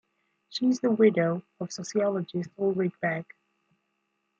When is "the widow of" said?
0.79-1.71